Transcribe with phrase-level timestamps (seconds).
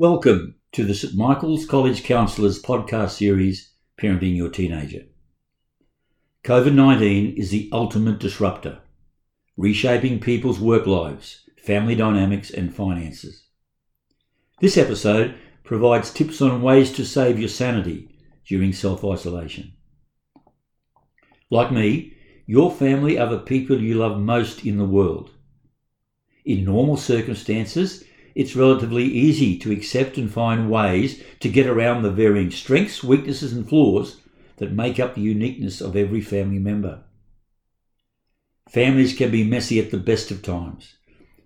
[0.00, 5.06] Welcome to the St Michael's College Counsellors podcast series, Parenting Your Teenager.
[6.44, 8.78] COVID 19 is the ultimate disruptor,
[9.56, 13.42] reshaping people's work lives, family dynamics, and finances.
[14.60, 15.34] This episode
[15.64, 19.72] provides tips on ways to save your sanity during self isolation.
[21.50, 22.14] Like me,
[22.46, 25.32] your family are the people you love most in the world.
[26.44, 28.04] In normal circumstances,
[28.34, 33.52] it's relatively easy to accept and find ways to get around the varying strengths, weaknesses,
[33.52, 34.20] and flaws
[34.56, 37.02] that make up the uniqueness of every family member.
[38.68, 40.96] Families can be messy at the best of times,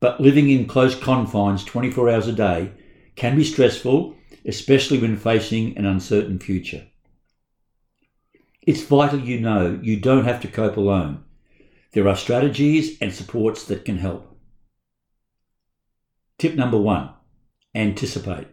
[0.00, 2.72] but living in close confines 24 hours a day
[3.14, 6.86] can be stressful, especially when facing an uncertain future.
[8.62, 11.22] It's vital you know you don't have to cope alone.
[11.92, 14.33] There are strategies and supports that can help.
[16.44, 17.08] Tip number one
[17.74, 18.48] anticipate.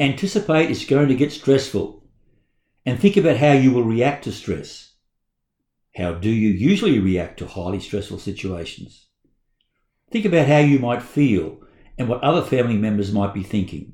[0.00, 2.02] Anticipate is going to get stressful
[2.84, 4.94] and think about how you will react to stress.
[5.94, 9.06] How do you usually react to highly stressful situations?
[10.10, 11.60] Think about how you might feel
[11.96, 13.92] and what other family members might be thinking.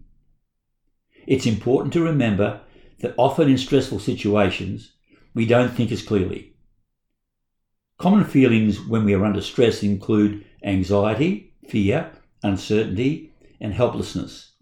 [1.26, 2.62] It's important to remember
[3.00, 4.94] that often in stressful situations,
[5.34, 6.54] we don't think as clearly.
[7.98, 14.52] Common feelings when we are under stress include anxiety, fear, uncertainty, and helplessness.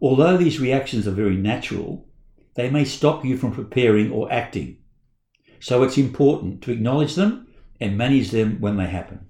[0.00, 2.08] Although these reactions are very natural,
[2.54, 4.78] they may stop you from preparing or acting.
[5.60, 7.46] So it's important to acknowledge them
[7.80, 9.26] and manage them when they happen.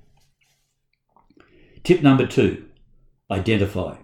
[1.84, 2.66] Tip number two
[3.30, 3.97] identify.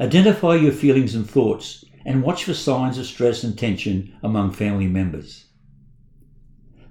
[0.00, 4.86] Identify your feelings and thoughts and watch for signs of stress and tension among family
[4.86, 5.46] members.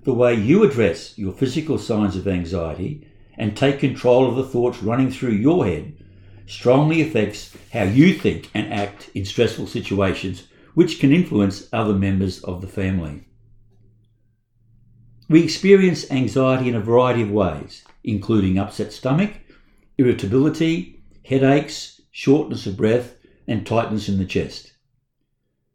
[0.04, 3.08] The way you address your physical signs of anxiety
[3.38, 5.94] and take control of the thoughts running through your head
[6.48, 12.44] strongly affects how you think and act in stressful situations, which can influence other members
[12.44, 13.24] of the family.
[15.30, 19.34] We experience anxiety in a variety of ways, including upset stomach,
[19.98, 24.72] irritability, headaches, shortness of breath, and tightness in the chest.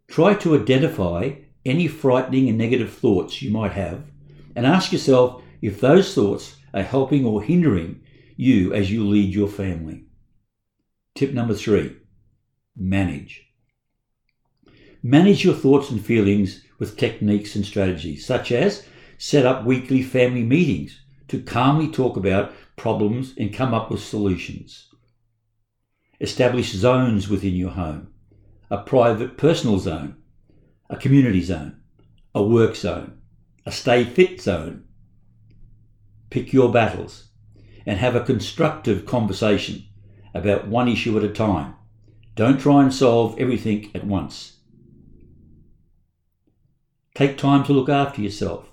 [0.08, 1.32] Try to identify
[1.64, 4.04] any frightening and negative thoughts you might have
[4.56, 8.00] and ask yourself if those thoughts are helping or hindering
[8.36, 10.04] you as you lead your family.
[11.14, 11.96] Tip number three
[12.76, 13.46] manage.
[15.02, 18.86] Manage your thoughts and feelings with techniques and strategies, such as
[19.18, 24.88] set up weekly family meetings to calmly talk about problems and come up with solutions.
[26.20, 28.08] Establish zones within your home
[28.70, 30.16] a private personal zone,
[30.88, 31.78] a community zone,
[32.34, 33.18] a work zone,
[33.66, 34.82] a stay fit zone,
[36.32, 37.28] pick your battles,
[37.84, 39.84] and have a constructive conversation
[40.32, 41.74] about one issue at a time.
[42.34, 44.56] Don't try and solve everything at once.
[47.14, 48.72] Take time to look after yourself.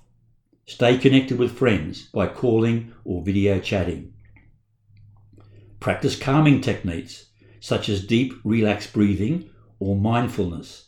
[0.68, 4.14] Stay connected with friends by calling or video chatting.
[5.82, 7.26] Practice calming techniques
[7.60, 9.50] such as deep, relaxed breathing
[9.80, 10.88] or mindfulness.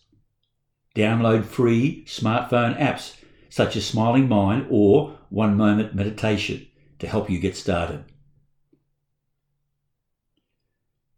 [0.96, 3.18] Download free smartphone apps
[3.50, 6.68] such as Smiling Mind or One Moment Meditation
[7.00, 8.04] to help you get started.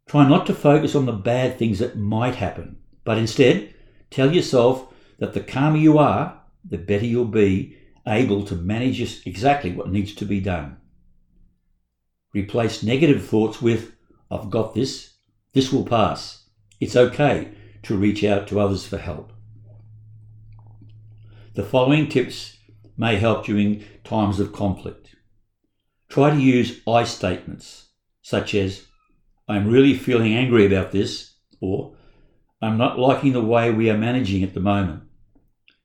[0.07, 3.73] Try not to focus on the bad things that might happen, but instead
[4.11, 7.75] tell yourself that the calmer you are, the better you'll be
[8.07, 10.77] able to manage exactly what needs to be done.
[12.35, 13.93] Replace negative thoughts with,
[14.29, 15.15] I've got this,
[15.53, 16.45] this will pass,
[16.79, 17.51] it's okay
[17.81, 19.33] to reach out to others for help.
[21.55, 22.57] The following tips
[22.97, 25.15] may help during times of conflict.
[26.09, 27.89] Try to use I statements,
[28.21, 28.85] such as,
[29.47, 31.95] I'm really feeling angry about this, or
[32.61, 35.03] I'm not liking the way we are managing at the moment.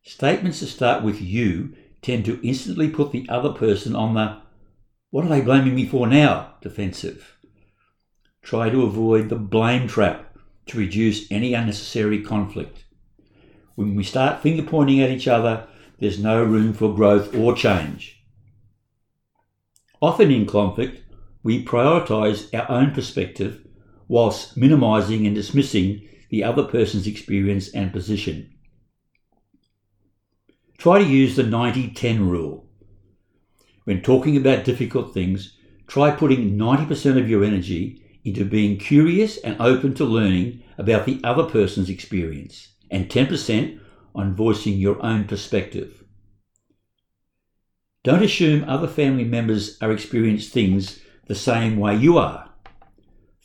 [0.03, 4.41] Statements that start with you tend to instantly put the other person on the
[5.11, 7.39] what are they blaming me for now defensive.
[8.43, 12.84] Try to avoid the blame trap to reduce any unnecessary conflict.
[13.75, 15.66] When we start finger pointing at each other,
[15.98, 18.22] there's no room for growth or change.
[20.00, 21.03] Often in conflict,
[21.42, 23.66] we prioritize our own perspective
[24.06, 28.53] whilst minimizing and dismissing the other person's experience and position.
[30.77, 32.68] Try to use the 90 10 rule.
[33.84, 35.56] When talking about difficult things,
[35.86, 41.21] try putting 90% of your energy into being curious and open to learning about the
[41.24, 43.80] other person's experience and 10%
[44.18, 46.04] on voicing your own perspective.
[48.03, 50.98] Don't assume other family members are experiencing things
[51.28, 52.50] the same way you are.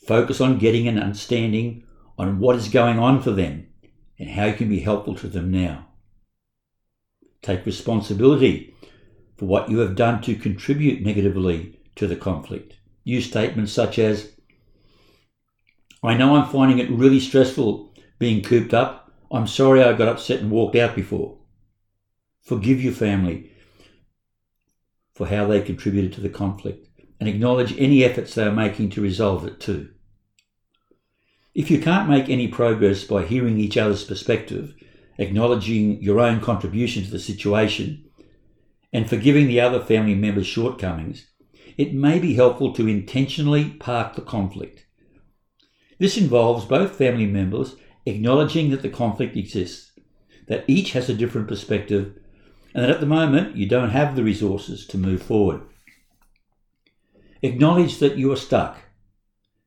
[0.06, 1.84] Focus on getting an understanding
[2.18, 3.68] on what is going on for them
[4.18, 5.86] and how you can be helpful to them now.
[7.40, 8.74] Take responsibility
[9.36, 12.78] for what you have done to contribute negatively to the conflict.
[13.04, 14.32] Use statements such as,
[16.02, 19.03] I know I'm finding it really stressful being cooped up.
[19.34, 21.38] I'm sorry I got upset and walked out before.
[22.42, 23.50] Forgive your family
[25.12, 26.88] for how they contributed to the conflict
[27.18, 29.90] and acknowledge any efforts they are making to resolve it too.
[31.52, 34.74] If you can't make any progress by hearing each other's perspective,
[35.18, 38.04] acknowledging your own contribution to the situation,
[38.92, 41.26] and forgiving the other family member's shortcomings,
[41.76, 44.86] it may be helpful to intentionally park the conflict.
[45.98, 47.74] This involves both family members
[48.06, 49.92] acknowledging that the conflict exists,
[50.46, 52.14] that each has a different perspective,
[52.74, 55.62] and that at the moment you don't have the resources to move forward.
[57.42, 58.78] Acknowledge that you are stuck,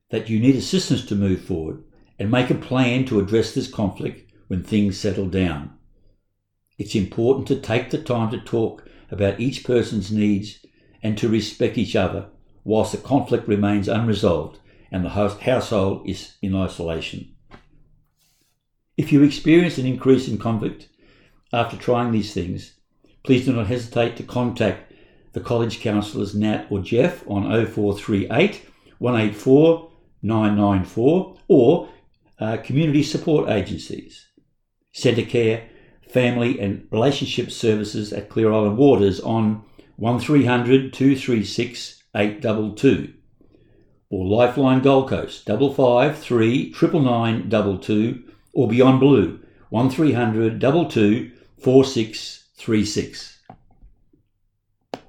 [0.09, 1.83] that you need assistance to move forward,
[2.19, 5.77] and make a plan to address this conflict when things settle down.
[6.77, 10.65] It's important to take the time to talk about each person's needs
[11.01, 12.29] and to respect each other
[12.63, 14.59] whilst the conflict remains unresolved
[14.91, 17.33] and the household is in isolation.
[18.97, 20.89] If you experience an increase in conflict
[21.53, 22.73] after trying these things,
[23.23, 24.91] please do not hesitate to contact
[25.33, 28.65] the college counsellors Nat or Jeff on 0438
[28.97, 29.91] 184
[30.23, 31.89] 994 or
[32.39, 34.25] uh, community support agencies,
[34.95, 35.67] Centacare,
[36.09, 39.63] Family and Relationship Services at Clear Island Waters on
[39.97, 43.13] 1300 236 822
[44.09, 48.23] or Lifeline Gold Coast 553 9992
[48.57, 49.39] or Beyond Blue
[49.69, 53.36] one three hundred double two four six three six.